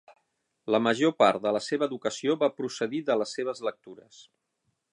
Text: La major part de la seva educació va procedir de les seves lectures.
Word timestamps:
La 0.75 0.79
major 0.85 1.11
part 1.23 1.43
de 1.43 1.51
la 1.57 1.61
seva 1.65 1.87
educació 1.91 2.37
va 2.45 2.51
procedir 2.61 3.03
de 3.11 3.19
les 3.23 3.35
seves 3.39 3.65
lectures. 3.69 4.23